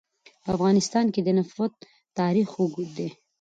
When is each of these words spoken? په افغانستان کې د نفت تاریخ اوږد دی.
په 0.43 0.49
افغانستان 0.55 1.05
کې 1.13 1.21
د 1.23 1.29
نفت 1.39 1.71
تاریخ 2.19 2.49
اوږد 2.59 2.89
دی. 2.97 3.09